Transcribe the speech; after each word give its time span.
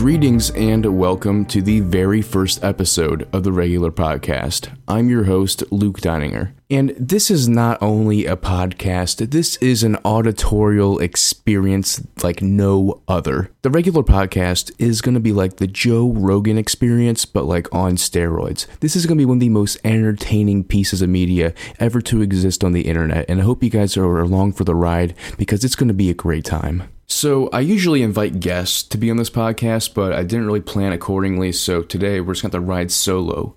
Greetings 0.00 0.48
and 0.52 0.98
welcome 0.98 1.44
to 1.44 1.60
the 1.60 1.80
very 1.80 2.22
first 2.22 2.64
episode 2.64 3.28
of 3.34 3.44
the 3.44 3.52
regular 3.52 3.90
podcast. 3.90 4.74
I'm 4.88 5.10
your 5.10 5.24
host, 5.24 5.62
Luke 5.70 6.00
Dininger. 6.00 6.52
And 6.70 6.90
this 6.90 7.32
is 7.32 7.48
not 7.48 7.82
only 7.82 8.26
a 8.26 8.36
podcast, 8.36 9.32
this 9.32 9.56
is 9.56 9.82
an 9.82 9.96
auditorial 10.04 11.00
experience 11.00 12.00
like 12.22 12.42
no 12.42 13.02
other. 13.08 13.50
The 13.62 13.70
regular 13.70 14.04
podcast 14.04 14.70
is 14.78 15.00
going 15.00 15.14
to 15.14 15.20
be 15.20 15.32
like 15.32 15.56
the 15.56 15.66
Joe 15.66 16.12
Rogan 16.12 16.56
experience, 16.56 17.24
but 17.24 17.44
like 17.44 17.66
on 17.74 17.96
steroids. 17.96 18.66
This 18.78 18.94
is 18.94 19.06
going 19.06 19.18
to 19.18 19.22
be 19.22 19.26
one 19.26 19.38
of 19.38 19.40
the 19.40 19.48
most 19.48 19.78
entertaining 19.82 20.62
pieces 20.62 21.02
of 21.02 21.08
media 21.08 21.54
ever 21.80 22.00
to 22.02 22.22
exist 22.22 22.62
on 22.62 22.70
the 22.70 22.82
internet. 22.82 23.28
And 23.28 23.40
I 23.40 23.44
hope 23.44 23.64
you 23.64 23.70
guys 23.70 23.96
are 23.96 24.20
along 24.20 24.52
for 24.52 24.62
the 24.62 24.76
ride 24.76 25.16
because 25.38 25.64
it's 25.64 25.74
going 25.74 25.88
to 25.88 25.94
be 25.94 26.08
a 26.08 26.14
great 26.14 26.44
time. 26.44 26.84
So, 27.08 27.48
I 27.48 27.58
usually 27.58 28.02
invite 28.04 28.38
guests 28.38 28.84
to 28.84 28.96
be 28.96 29.10
on 29.10 29.16
this 29.16 29.30
podcast, 29.30 29.94
but 29.94 30.12
I 30.12 30.22
didn't 30.22 30.46
really 30.46 30.60
plan 30.60 30.92
accordingly. 30.92 31.50
So, 31.50 31.82
today 31.82 32.20
we're 32.20 32.34
just 32.34 32.42
going 32.42 32.52
to 32.52 32.60
ride 32.60 32.92
solo. 32.92 33.56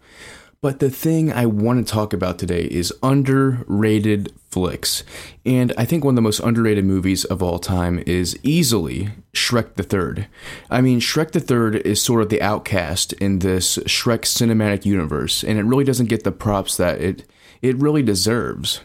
But 0.63 0.80
the 0.80 0.90
thing 0.90 1.30
I 1.30 1.45
want 1.45 1.85
to 1.85 1.94
talk 1.94 2.13
about 2.13 2.40
today 2.40 2.70
is 2.71 2.94
underrated 3.04 4.31
flicks. 4.49 5.04
And 5.45 5.73
I 5.77 5.84
think 5.84 6.05
one 6.05 6.13
of 6.13 6.16
the 6.16 6.21
most 6.21 6.40
underrated 6.40 6.85
movies 6.85 7.26
of 7.26 7.44
all 7.44 7.59
time 7.59 8.02
is 8.08 8.40
easily 8.44 9.09
Shrek 9.34 9.76
the 9.76 9.84
Third. 9.84 10.26
I 10.70 10.80
mean, 10.80 11.02
Shrek 11.02 11.31
the 11.31 11.41
Third 11.41 11.76
is 11.76 12.02
sort 12.02 12.21
of 12.21 12.30
the 12.30 12.41
outcast 12.41 13.12
in 13.12 13.40
this 13.40 13.77
Shrek 13.80 14.21
cinematic 14.21 14.85
universe, 14.85 15.44
and 15.44 15.59
it 15.59 15.66
really 15.66 15.84
doesn't 15.84 16.07
get 16.07 16.23
the 16.23 16.31
props 16.31 16.77
that 16.77 17.02
it 17.02 17.26
it 17.62 17.76
really 17.76 18.02
deserves. 18.02 18.80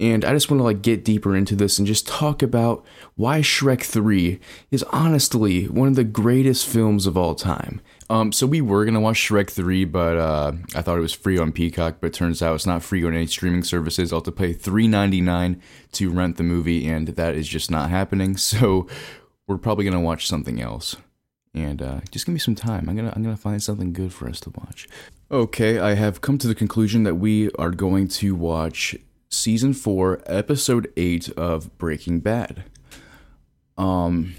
And 0.00 0.24
I 0.24 0.32
just 0.32 0.50
want 0.50 0.60
to 0.60 0.64
like 0.64 0.80
get 0.80 1.04
deeper 1.04 1.36
into 1.36 1.54
this 1.54 1.78
and 1.78 1.86
just 1.86 2.08
talk 2.08 2.42
about 2.42 2.82
why 3.16 3.40
Shrek 3.40 3.82
3 3.82 4.40
is 4.70 4.82
honestly 4.84 5.68
one 5.68 5.88
of 5.88 5.94
the 5.94 6.04
greatest 6.04 6.66
films 6.66 7.06
of 7.06 7.18
all 7.18 7.34
time. 7.34 7.82
Um, 8.08 8.32
so 8.32 8.46
we 8.46 8.62
were 8.62 8.86
gonna 8.86 9.00
watch 9.00 9.18
Shrek 9.18 9.50
3, 9.50 9.84
but 9.84 10.16
uh, 10.16 10.52
I 10.74 10.80
thought 10.80 10.96
it 10.96 11.02
was 11.02 11.12
free 11.12 11.38
on 11.38 11.52
Peacock, 11.52 11.98
but 12.00 12.08
it 12.08 12.14
turns 12.14 12.42
out 12.42 12.54
it's 12.54 12.66
not 12.66 12.82
free 12.82 13.04
on 13.04 13.14
any 13.14 13.26
streaming 13.26 13.62
services. 13.62 14.10
I'll 14.12 14.18
have 14.18 14.24
to 14.24 14.32
pay 14.32 14.54
$3.99 14.54 15.60
to 15.92 16.10
rent 16.10 16.38
the 16.38 16.42
movie, 16.42 16.88
and 16.88 17.06
that 17.08 17.34
is 17.34 17.46
just 17.46 17.70
not 17.70 17.90
happening. 17.90 18.36
So 18.50 18.88
we're 19.46 19.58
probably 19.58 19.84
gonna 19.84 20.00
watch 20.00 20.26
something 20.26 20.60
else. 20.60 20.96
And 21.54 21.82
uh, 21.82 22.00
just 22.10 22.26
give 22.26 22.32
me 22.32 22.38
some 22.38 22.54
time. 22.54 22.88
I'm 22.88 22.96
gonna 22.96 23.12
I'm 23.14 23.22
gonna 23.22 23.36
find 23.36 23.62
something 23.62 23.92
good 23.92 24.12
for 24.12 24.28
us 24.28 24.40
to 24.40 24.50
watch. 24.50 24.88
Okay, 25.30 25.78
I 25.78 25.94
have 25.94 26.20
come 26.20 26.38
to 26.38 26.48
the 26.48 26.54
conclusion 26.54 27.04
that 27.04 27.16
we 27.16 27.50
are 27.52 27.70
going 27.70 28.08
to 28.08 28.34
watch 28.34 28.96
season 29.30 29.72
four, 29.72 30.20
episode 30.26 30.92
eight 30.96 31.30
of 31.30 31.76
Breaking 31.78 32.20
Bad. 32.20 32.64
Um, 33.78 34.34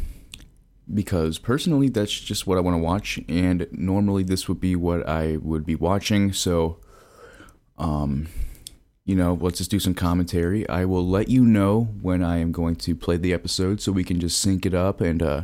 because 0.93 1.37
personally, 1.37 1.89
that's 1.89 2.11
just 2.11 2.45
what 2.45 2.57
I 2.57 2.61
want 2.61 2.75
to 2.75 2.83
watch, 2.83 3.19
and 3.29 3.67
normally 3.71 4.23
this 4.23 4.47
would 4.47 4.59
be 4.59 4.75
what 4.75 5.07
I 5.07 5.37
would 5.37 5.65
be 5.65 5.75
watching. 5.75 6.33
So, 6.33 6.79
um, 7.77 8.27
you 9.05 9.15
know, 9.15 9.37
let's 9.39 9.59
just 9.59 9.71
do 9.71 9.79
some 9.79 9.93
commentary. 9.93 10.67
I 10.67 10.85
will 10.85 11.07
let 11.07 11.29
you 11.29 11.45
know 11.45 11.83
when 12.01 12.21
I 12.21 12.37
am 12.37 12.51
going 12.51 12.75
to 12.77 12.95
play 12.95 13.17
the 13.17 13.33
episode, 13.33 13.81
so 13.81 13.91
we 13.91 14.03
can 14.03 14.19
just 14.19 14.39
sync 14.39 14.65
it 14.65 14.73
up 14.73 14.99
and 14.99 15.23
uh, 15.23 15.43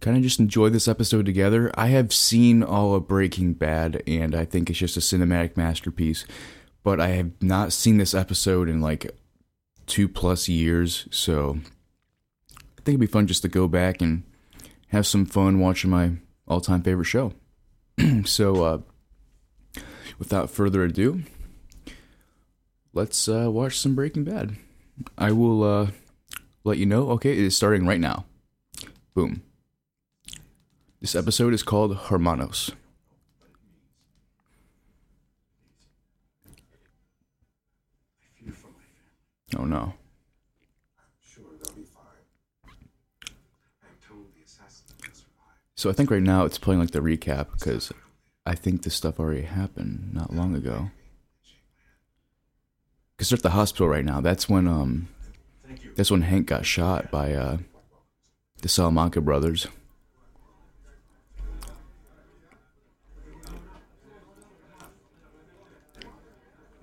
kind 0.00 0.16
of 0.16 0.22
just 0.22 0.40
enjoy 0.40 0.70
this 0.70 0.88
episode 0.88 1.26
together. 1.26 1.70
I 1.74 1.88
have 1.88 2.12
seen 2.14 2.62
all 2.62 2.94
of 2.94 3.06
Breaking 3.06 3.52
Bad, 3.52 4.02
and 4.06 4.34
I 4.34 4.46
think 4.46 4.70
it's 4.70 4.78
just 4.78 4.96
a 4.96 5.00
cinematic 5.00 5.56
masterpiece 5.58 6.24
but 6.82 7.00
I 7.00 7.08
have 7.08 7.30
not 7.40 7.72
seen 7.72 7.98
this 7.98 8.14
episode 8.14 8.68
in 8.68 8.80
like 8.80 9.10
two 9.86 10.08
plus 10.08 10.48
years. 10.48 11.06
So 11.10 11.58
I 12.54 12.82
think 12.82 12.88
it'd 12.88 13.00
be 13.00 13.06
fun 13.06 13.26
just 13.26 13.42
to 13.42 13.48
go 13.48 13.68
back 13.68 14.00
and 14.00 14.22
have 14.88 15.06
some 15.06 15.26
fun 15.26 15.60
watching 15.60 15.90
my 15.90 16.12
all 16.46 16.60
time 16.60 16.82
favorite 16.82 17.04
show. 17.04 17.32
so, 18.24 18.64
uh, 18.64 18.78
without 20.18 20.50
further 20.50 20.84
ado, 20.84 21.22
let's 22.92 23.28
uh, 23.28 23.50
watch 23.50 23.78
some 23.78 23.94
Breaking 23.94 24.24
Bad. 24.24 24.56
I 25.16 25.32
will 25.32 25.62
uh, 25.62 25.86
let 26.64 26.78
you 26.78 26.86
know. 26.86 27.10
Okay, 27.10 27.32
it 27.32 27.38
is 27.38 27.56
starting 27.56 27.86
right 27.86 28.00
now. 28.00 28.24
Boom. 29.14 29.42
This 31.00 31.14
episode 31.14 31.54
is 31.54 31.62
called 31.62 31.96
Hermanos. 31.96 32.72
Oh 39.56 39.64
no. 39.64 39.94
So 45.74 45.88
I 45.88 45.94
think 45.94 46.10
right 46.10 46.22
now 46.22 46.44
it's 46.44 46.58
playing 46.58 46.78
like 46.78 46.90
the 46.90 47.00
recap 47.00 47.52
because 47.52 47.90
I 48.44 48.54
think 48.54 48.82
this 48.82 48.94
stuff 48.94 49.18
already 49.18 49.42
happened 49.42 50.10
not 50.12 50.30
long 50.30 50.54
ago. 50.54 50.90
Because 53.16 53.30
they're 53.30 53.38
at 53.38 53.42
the 53.42 53.50
hospital 53.50 53.88
right 53.88 54.04
now. 54.04 54.20
That's 54.20 54.46
when 54.46 54.68
um, 54.68 55.08
that's 55.96 56.10
when 56.10 56.20
Hank 56.20 56.48
got 56.48 56.66
shot 56.66 57.10
by 57.10 57.32
uh, 57.32 57.58
the 58.60 58.68
Salamanca 58.68 59.22
brothers. 59.22 59.68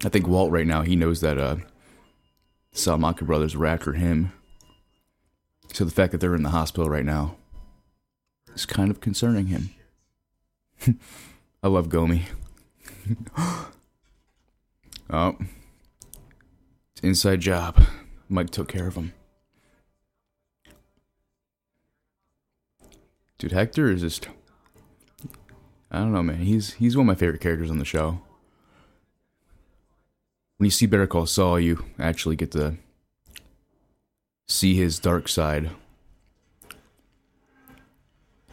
I 0.03 0.09
think 0.09 0.27
Walt 0.27 0.51
right 0.51 0.65
now 0.65 0.81
he 0.81 0.95
knows 0.95 1.21
that 1.21 1.37
uh, 1.37 1.57
Salamanca 2.77 3.25
brothers 3.25 3.55
after 3.55 3.93
him. 3.93 4.31
So 5.73 5.83
the 5.83 5.91
fact 5.91 6.11
that 6.11 6.21
they're 6.21 6.35
in 6.35 6.43
the 6.43 6.51
hospital 6.51 6.89
right 6.89 7.05
now 7.05 7.35
is 8.53 8.65
kind 8.65 8.91
of 8.91 9.01
concerning 9.01 9.47
him. 9.47 9.69
I 11.63 11.67
love 11.67 11.89
Gomi. 11.89 12.23
oh. 15.09 15.37
It's 16.91 17.01
inside 17.03 17.41
job. 17.41 17.83
Mike 18.29 18.49
took 18.49 18.67
care 18.67 18.87
of 18.87 18.95
him. 18.95 19.13
Dude, 23.37 23.51
Hector 23.51 23.91
is 23.91 24.01
just 24.01 24.27
I 25.91 25.99
don't 25.99 26.11
know, 26.11 26.23
man. 26.23 26.39
He's 26.39 26.73
he's 26.73 26.97
one 26.97 27.05
of 27.05 27.07
my 27.07 27.15
favorite 27.15 27.41
characters 27.41 27.69
on 27.69 27.77
the 27.77 27.85
show 27.85 28.21
when 30.57 30.65
you 30.65 30.71
see 30.71 30.85
Better 30.87 31.07
Call 31.07 31.25
Saul, 31.25 31.59
you 31.59 31.85
actually 31.99 32.35
get 32.35 32.51
to 32.51 32.75
see 34.47 34.75
his 34.75 34.99
dark 34.99 35.27
side. 35.27 35.69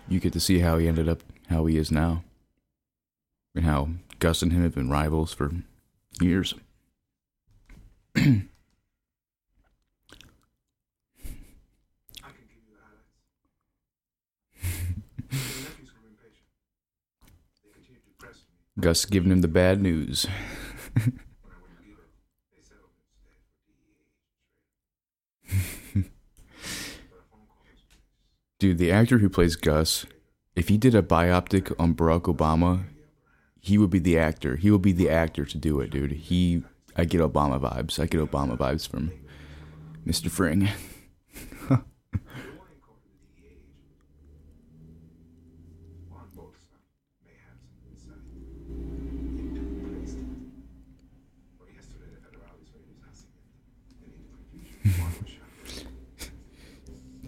You 0.09 0.21
get 0.21 0.35
to 0.35 0.41
see 0.41 0.59
how 0.59 0.77
he 0.79 0.87
ended 0.87 1.09
up 1.09 1.23
how 1.49 1.65
he 1.67 1.77
is 1.79 1.91
now. 1.91 2.23
And 3.55 3.65
how 3.65 3.89
Gus 4.19 4.43
and 4.43 4.53
him 4.53 4.63
have 4.63 4.75
been 4.75 4.91
rivals 4.91 5.33
for 5.33 5.53
years. 6.21 6.55
Gus 18.81 19.05
giving 19.05 19.31
him 19.31 19.41
the 19.41 19.49
bad 19.49 19.81
news. 19.81 20.27
Dude, 28.65 28.79
the 28.79 28.91
actor 28.91 29.19
who 29.19 29.29
plays 29.29 29.57
Gus, 29.57 30.07
if 30.57 30.69
he 30.69 30.79
did 30.79 30.95
a 30.95 31.03
biopic 31.03 31.79
on 31.79 31.95
Barack 31.95 32.35
Obama, 32.35 32.85
he 33.61 33.77
would 33.77 33.91
be 33.91 33.99
the 33.99 34.17
actor. 34.17 34.57
He 34.57 34.71
would 34.71 34.81
be 34.81 34.93
the 34.93 35.11
actor 35.11 35.45
to 35.45 35.59
do 35.59 35.81
it, 35.81 35.91
dude. 35.91 36.13
He, 36.13 36.65
I 36.97 37.05
get 37.05 37.21
Obama 37.21 37.61
vibes. 37.61 38.01
I 38.01 38.07
get 38.07 38.23
Obama 38.23 38.57
vibes 38.57 38.89
from 38.89 39.13
Mr. 40.07 40.31
Fring. 40.31 40.71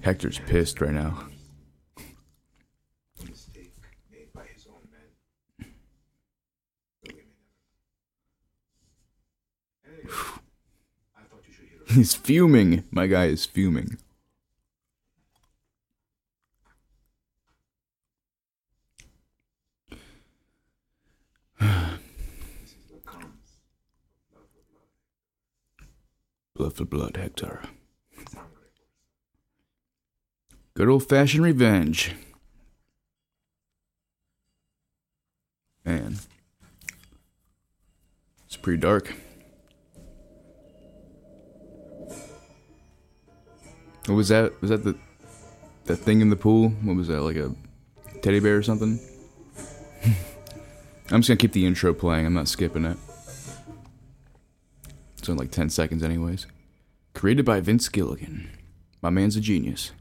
Hector's 0.00 0.38
pissed 0.46 0.81
right 0.81 0.93
now. 0.93 1.26
He's 11.86 12.14
fuming. 12.14 12.82
My 12.90 13.06
guy 13.06 13.26
is 13.26 13.46
fuming. 13.46 13.98
blood 26.54 26.74
for 26.74 26.84
blood, 26.84 27.16
Hector. 27.16 27.62
Good 30.74 30.88
old 30.88 31.08
fashioned 31.08 31.44
revenge. 31.44 32.14
Man. 35.84 36.18
It's 38.46 38.56
pretty 38.56 38.80
dark. 38.80 39.14
Was 44.14 44.29
that? 44.29 44.61
Was 44.61 44.70
that 44.70 44.85
the 44.85 44.97
that 45.87 45.97
thing 45.97 46.20
in 46.20 46.31
the 46.31 46.37
pool? 46.37 46.70
What 46.82 46.97
was 46.97 47.08
that? 47.08 47.20
Like 47.23 47.37
a 47.37 47.55
teddy 48.23 48.41
bear 48.41 48.56
or 48.56 48.62
something? 48.62 48.99
I'm 51.11 51.20
just 51.20 51.29
gonna 51.29 51.37
keep 51.37 51.53
the 51.53 51.67
intro 51.67 51.93
playing. 51.94 52.26
I'm 52.26 52.35
not 52.35 52.49
skipping 52.49 52.85
it. 52.85 52.97
It's 55.19 55.29
only 55.29 55.44
like 55.44 55.50
10 55.50 55.70
seconds, 55.70 56.03
anyways. 56.03 56.47
Created 57.14 57.44
by 57.44 57.61
Vince 57.61 57.88
Gilligan. 57.88 58.49
My 59.03 59.11
man's 59.11 59.37
a 59.37 59.41
genius. 59.41 59.93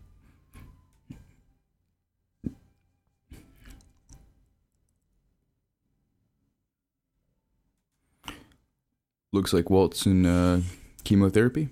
Looks 9.32 9.52
like 9.52 9.70
Walt's 9.70 10.06
in 10.06 10.26
uh, 10.26 10.62
chemotherapy. 11.04 11.70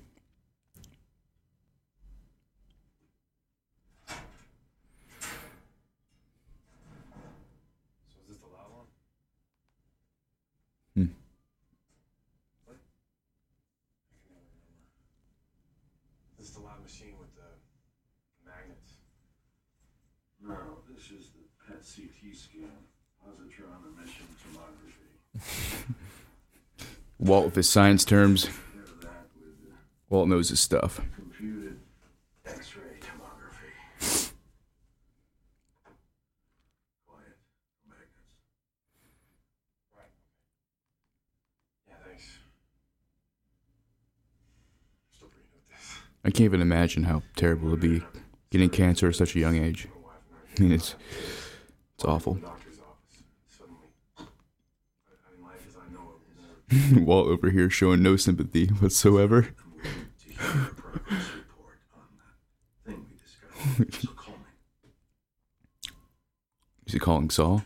So 8.09 8.19
is 8.21 8.27
this 8.27 8.37
the 8.37 8.47
loud 8.47 8.69
one? 8.71 8.87
Hmm. 10.95 11.13
What? 12.65 12.77
I 12.77 14.19
can 14.25 14.33
never 14.35 14.45
remember. 14.59 14.83
This 16.37 16.49
is 16.49 16.53
the 16.55 16.61
loud 16.61 16.72
machine 16.83 17.15
with 17.19 17.33
the 17.35 17.49
magnets. 18.45 18.93
No, 20.41 20.79
this 20.93 21.05
is 21.11 21.29
the 21.31 21.43
PET 21.65 21.79
CT 21.79 22.35
scan, 22.35 22.69
positron 23.23 23.81
emission 23.97 24.27
tomography. 24.43 25.93
Walt 27.19 27.45
with 27.45 27.55
his 27.55 27.69
science 27.69 28.03
terms. 28.03 28.45
Compare 28.45 28.83
that 29.01 29.29
with 29.35 29.61
the 29.63 29.71
Walt 30.09 30.27
knows 30.27 30.49
his 30.49 30.59
stuff. 30.59 30.99
computed 31.15 31.79
X-ray 32.45 32.99
tomography. 32.99 34.31
Quiet, 37.07 37.37
magnets. 37.87 38.09
Right. 39.95 40.11
Yeah, 41.87 41.95
thanks. 42.05 42.39
Still 45.15 45.29
pretty 45.29 45.47
new 45.53 45.59
at 45.59 45.79
this. 45.79 45.97
I 46.25 46.29
can't 46.29 46.45
even 46.45 46.61
imagine 46.61 47.03
how 47.03 47.21
terrible 47.35 47.69
it'd 47.69 47.81
be 47.81 48.01
getting 48.49 48.69
cancer 48.69 49.09
at 49.09 49.15
such 49.15 49.35
a 49.35 49.39
young 49.39 49.57
age. 49.57 49.87
My 49.93 50.07
wife 50.07 50.15
and 50.57 50.65
I 50.65 50.69
mean, 50.69 50.71
it's 50.71 50.95
it's 51.95 52.05
awful. 52.05 52.33
doctor's 52.41 52.79
office. 52.79 53.23
Suddenly. 53.49 53.87
I, 54.17 54.21
I 54.21 55.35
mean, 55.35 55.43
life 55.43 55.65
as 55.67 55.75
I 55.75 55.93
know 55.93 56.13
it 56.13 56.79
will 56.79 56.93
never 56.93 57.05
Walt 57.05 57.27
over 57.27 57.49
here 57.49 57.69
showing 57.69 58.01
no 58.01 58.15
sympathy 58.15 58.67
whatsoever. 58.67 59.49
I'm 59.59 59.73
waiting 59.75 60.07
to 60.19 60.29
hear 60.29 60.63
the 60.69 60.81
progress 60.81 61.29
report 61.35 61.79
on 61.93 62.07
that 62.17 62.89
thing 62.89 63.05
we 63.09 63.17
discussed. 63.17 64.01
So 64.01 64.13
call 64.13 64.35
me. 64.35 65.91
Is 66.85 66.93
he 66.93 66.99
calling 66.99 67.29
Saul? 67.29 67.63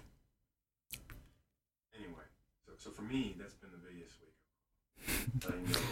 Anyway, 1.95 2.25
so, 2.65 2.71
so 2.77 2.89
for 2.89 3.03
me, 3.03 3.35
that's 3.37 3.53
been 3.53 3.69
the 3.69 3.77
biggest 3.77 4.15
week. 4.19 5.77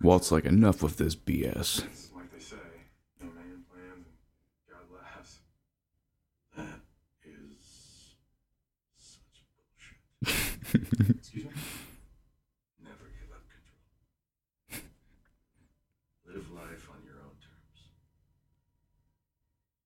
Walt's 0.00 0.30
like, 0.30 0.44
enough 0.44 0.82
with 0.82 0.96
this 0.96 1.16
BS. 1.16 1.82
Like 2.14 2.30
they 2.32 2.38
say, 2.38 2.56
no 3.20 3.26
man 3.26 3.64
plans 3.68 4.06
and 4.06 4.16
God 4.70 4.86
laughs. 4.94 5.40
That 6.56 6.82
is 7.24 8.14
such 8.96 9.42
bullshit. 10.22 11.16
Excuse 11.18 11.44
me? 11.46 11.50
Never 12.84 13.10
give 13.18 13.30
up 13.34 13.42
control. 13.50 14.84
Live 16.26 16.50
life 16.52 16.88
on 16.94 17.02
your 17.04 17.16
own 17.18 17.34
terms. 17.42 17.78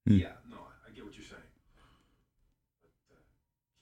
Hmm. 0.06 0.18
Yeah, 0.18 0.36
no, 0.50 0.56
I, 0.58 0.90
I 0.90 0.94
get 0.94 1.04
what 1.06 1.14
you're 1.16 1.24
saying. 1.24 1.40
But 2.82 2.92
uh, 3.16 3.22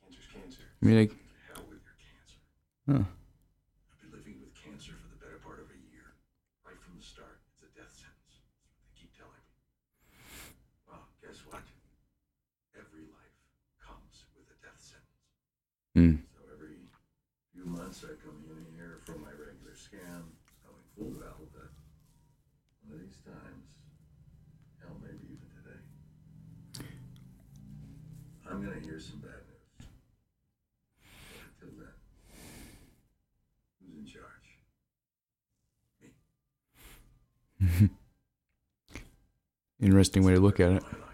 cancer's 0.04 0.28
cancer. 0.32 0.62
I 0.80 0.86
mean, 0.86 0.96
like, 1.00 1.10
hell 1.50 1.64
with 1.66 1.82
your 1.82 1.96
cancer. 1.98 2.38
huh. 2.86 3.02
I've 3.90 3.98
been 3.98 4.12
living 4.14 4.38
with 4.38 4.54
cancer 4.54 4.92
for 4.94 5.08
the 5.10 5.18
better 5.18 5.40
part 5.42 5.58
of 5.58 5.66
a 5.74 5.80
year. 5.90 6.14
Right 6.64 6.76
from 6.78 6.94
the 7.00 7.02
start, 7.04 7.40
it's 7.56 7.64
a 7.64 7.70
death 7.72 7.90
sentence. 7.90 8.44
That's 8.60 8.68
what 8.76 8.84
they 8.84 8.92
keep 8.94 9.12
telling 9.16 9.40
me. 9.40 9.56
Well, 10.86 11.02
guess 11.24 11.40
what? 11.48 11.64
Every 12.76 13.08
life 13.08 13.36
comes 13.80 14.28
with 14.36 14.46
a 14.52 14.56
death 14.60 14.78
sentence. 14.78 15.08
Hmm. 15.94 16.14
So 16.32 16.40
every 16.54 16.76
few 17.52 17.64
months 17.64 18.04
I 18.04 18.14
come 18.24 18.44
in 18.48 18.64
here 18.76 19.00
for 19.04 19.18
my 19.18 19.30
regular 19.30 19.74
scan, 19.74 20.22
knowing 20.62 20.86
full 20.96 21.10
well 21.18 21.40
that 21.54 21.70
one 22.86 22.94
of 22.94 23.00
these 23.00 23.18
times, 23.26 23.74
hell, 24.80 24.96
maybe 25.02 25.34
even 25.34 25.48
today, 25.50 25.82
I'm 28.48 28.62
gonna 28.62 28.80
hear 28.80 29.00
some 29.00 29.18
bad 29.18 29.42
news. 29.48 29.88
But 31.58 31.66
until 31.66 31.78
then, 31.80 31.94
who's 33.82 33.96
in 33.98 34.06
charge? 34.06 34.46
Me. 37.80 37.90
Interesting 39.86 40.22
way 40.24 40.34
to 40.34 40.40
look 40.40 40.60
at 40.60 40.70
it. 40.70 40.82
My 40.84 40.88
life. 40.88 41.10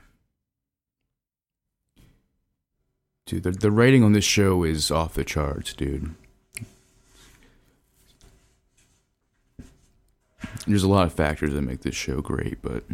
Dude, 3.27 3.43
the, 3.43 3.51
the 3.51 3.73
writing 3.73 4.05
on 4.05 4.13
this 4.13 4.25
show 4.25 4.63
is 4.63 4.91
off 4.93 5.15
the 5.15 5.25
charts, 5.25 5.75
dude. 5.75 6.15
There's 10.65 10.85
a 10.85 10.89
lot 10.89 11.07
of 11.07 11.13
factors 11.13 11.53
that 11.53 11.63
make 11.63 11.83
this 11.83 11.95
show 11.95 12.21
great, 12.21 12.63
but 12.63 12.85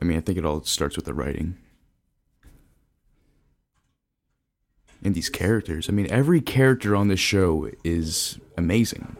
I 0.00 0.04
mean, 0.04 0.16
I 0.16 0.20
think 0.20 0.38
it 0.38 0.46
all 0.46 0.62
starts 0.64 0.96
with 0.96 1.04
the 1.04 1.14
writing. 1.14 1.56
And 5.02 5.14
these 5.14 5.28
characters. 5.28 5.90
I 5.90 5.92
mean, 5.92 6.10
every 6.10 6.40
character 6.40 6.96
on 6.96 7.08
this 7.08 7.20
show 7.20 7.70
is 7.84 8.38
amazing. 8.56 9.14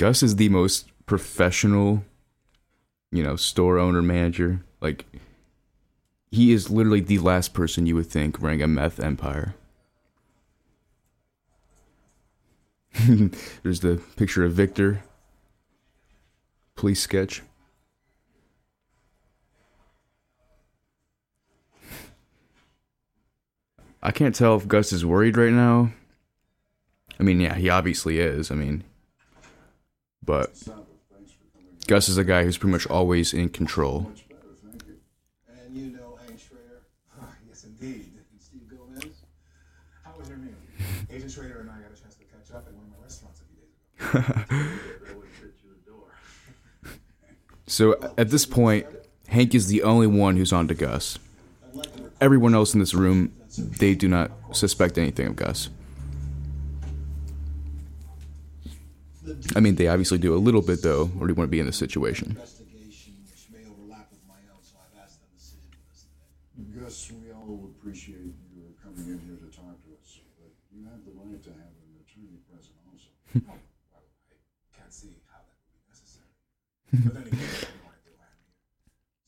Gus 0.00 0.22
is 0.22 0.36
the 0.36 0.48
most 0.48 0.88
professional, 1.04 2.02
you 3.12 3.22
know, 3.22 3.36
store 3.36 3.78
owner 3.78 4.00
manager. 4.00 4.64
Like, 4.80 5.04
he 6.30 6.52
is 6.52 6.70
literally 6.70 7.00
the 7.00 7.18
last 7.18 7.52
person 7.52 7.84
you 7.84 7.96
would 7.96 8.06
think 8.06 8.40
running 8.40 8.62
a 8.62 8.66
meth 8.66 8.98
empire. 8.98 9.54
There's 13.62 13.80
the 13.80 14.00
picture 14.16 14.42
of 14.42 14.52
Victor. 14.52 15.02
Police 16.76 17.02
sketch. 17.02 17.42
I 24.02 24.12
can't 24.12 24.34
tell 24.34 24.56
if 24.56 24.66
Gus 24.66 24.94
is 24.94 25.04
worried 25.04 25.36
right 25.36 25.52
now. 25.52 25.92
I 27.18 27.22
mean, 27.22 27.38
yeah, 27.38 27.54
he 27.54 27.68
obviously 27.68 28.18
is. 28.18 28.50
I 28.50 28.54
mean, 28.54 28.82
but 30.24 30.50
Gus 31.86 32.08
is 32.08 32.18
a 32.18 32.24
guy 32.24 32.44
who's 32.44 32.58
pretty 32.58 32.72
much 32.72 32.86
always 32.86 33.32
in 33.32 33.48
control. 33.48 34.02
Much 34.02 34.28
better, 34.28 34.40
thank 34.64 34.86
you. 34.86 34.96
And 35.48 35.76
you 35.76 35.96
know 35.96 36.18
Hank 36.26 36.38
Schrader? 36.38 36.82
Yes, 37.48 37.64
indeed. 37.64 38.12
And 38.30 38.40
Steve 38.40 38.62
Gomez? 38.68 39.12
How 40.04 40.14
was 40.18 40.28
your 40.28 40.38
meal? 40.38 40.54
Agent 41.10 41.30
Schrader 41.30 41.60
and 41.60 41.70
I 41.70 41.74
got 41.74 41.96
a 41.96 42.00
chance 42.00 42.14
to 42.16 42.24
catch 42.24 42.54
up 42.54 42.66
at 42.66 42.74
one 42.74 42.84
of 42.84 42.90
my 42.90 43.02
restaurants 43.02 43.40
a 43.40 43.44
few 43.44 43.56
days 43.58 44.54
ago. 44.54 44.76
That 45.06 45.16
would 45.16 45.28
fit 45.28 45.54
you 45.64 45.70
the 45.84 45.90
door. 45.90 46.92
So 47.66 48.14
at 48.16 48.30
this 48.30 48.46
point, 48.46 48.86
Hank 49.28 49.54
is 49.54 49.68
the 49.68 49.82
only 49.82 50.06
one 50.06 50.36
who's 50.36 50.52
on 50.52 50.68
to 50.68 50.74
Gus. 50.74 51.18
Everyone 52.20 52.54
else 52.54 52.74
in 52.74 52.80
this 52.80 52.94
room, 52.94 53.32
they 53.56 53.94
do 53.94 54.06
not 54.06 54.30
suspect 54.52 54.98
anything 54.98 55.26
of 55.26 55.36
Gus. 55.36 55.70
the 58.64 59.09
I 59.54 59.60
mean, 59.60 59.74
they 59.76 59.88
obviously 59.88 60.18
do 60.18 60.34
a 60.34 60.38
little 60.40 60.62
bit 60.62 60.82
though, 60.82 61.10
or 61.18 61.26
do 61.26 61.32
you 61.32 61.36
want 61.36 61.48
to 61.48 61.52
be 61.52 61.60
in 61.60 61.66
this 61.66 61.76
situation? 61.76 62.30
investigation, 62.30 63.14
which 63.28 63.46
may 63.52 63.68
overlap 63.68 64.08
with 64.10 64.20
my 64.26 64.40
own, 64.52 64.62
so 64.62 64.76
I've 64.80 64.96
asked 65.04 65.20
them 65.20 65.28
to 65.36 65.40
sit 65.42 65.58
in 65.60 65.68
with 65.76 65.90
us 65.92 66.06
today. 66.08 66.80
Gus, 66.80 67.12
we 67.12 67.32
all 67.32 67.70
appreciate 67.76 68.32
you 68.54 68.74
coming 68.82 69.06
in 69.12 69.18
here 69.20 69.36
to 69.36 69.48
talk 69.54 69.76
to 69.84 69.90
us, 70.00 70.20
but 70.40 70.50
you 70.72 70.84
have 70.88 71.04
the 71.04 71.12
right 71.12 71.42
to 71.44 71.50
have 71.50 71.72
an 71.84 72.00
attorney 72.00 72.40
present 72.48 72.76
also. 72.88 73.12
Oh, 73.36 73.60
well, 73.92 74.04
I 74.32 74.76
can't 74.76 74.92
see 74.92 75.12
how 75.28 75.40
that 75.44 75.56
would 75.60 75.72
be 75.76 75.84
necessary. 75.92 76.32
But 77.04 77.14
then 77.14 77.26
again, 77.28 77.44
I 77.44 77.64
don't 77.68 77.84
want 77.84 77.96
to 78.00 78.04
do 78.08 78.16
it. 78.16 78.24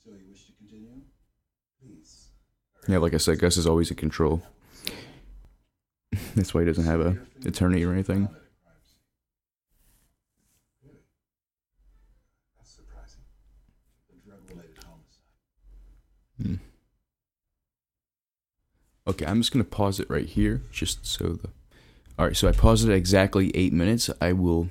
So 0.03 0.11
you 0.17 0.27
wish 0.33 0.47
to 0.47 0.53
continue? 0.57 1.05
Please. 1.81 2.33
Yeah, 2.89 2.99
like 2.99 3.15
I 3.15 3.19
said, 3.19 3.39
Gus 3.39 3.57
is 3.57 3.67
always 3.67 3.91
in 3.91 3.97
control. 3.97 4.43
That's 6.35 6.53
why 6.55 6.63
he 6.63 6.67
doesn't 6.67 6.85
have 6.85 7.01
a 7.01 7.17
attorney 7.47 7.85
or 7.85 7.93
anything. 7.93 8.29
Really? 10.83 10.99
That's 12.59 12.71
surprising. 12.75 13.23
The 14.11 14.17
drug-related 14.29 14.79
homicide. 14.85 16.59
Okay, 19.07 19.27
I'm 19.27 19.41
just 19.41 19.53
gonna 19.53 19.65
pause 19.65 19.99
it 19.99 20.09
right 20.09 20.27
here, 20.27 20.63
just 20.71 21.05
so 21.07 21.31
the. 21.31 21.49
All 22.19 22.27
right, 22.27 22.37
so 22.37 22.49
I 22.49 22.53
paused 22.53 22.89
it 22.89 22.93
exactly 22.93 23.51
eight 23.55 23.73
minutes. 23.73 24.11
I 24.21 24.33
will 24.33 24.69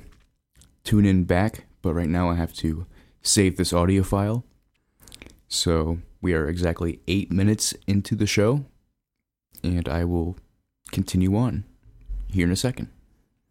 tune 0.84 1.06
in 1.06 1.26
back, 1.26 1.66
but 1.82 1.94
right 1.94 2.10
now 2.10 2.30
I 2.30 2.36
have 2.36 2.54
to 2.56 2.86
save 3.22 3.58
this 3.58 3.74
audio 3.74 4.04
file. 4.04 4.46
So 5.48 6.00
we 6.22 6.34
are 6.34 6.48
exactly 6.48 7.02
eight 7.08 7.32
minutes 7.32 7.74
into 7.88 8.16
the 8.16 8.28
show, 8.28 8.66
and 9.64 9.90
I 9.90 10.06
will 10.06 10.38
continue 10.92 11.36
on 11.36 11.66
here 12.30 12.46
in 12.46 12.52
a 12.52 12.56
second. 12.56 12.90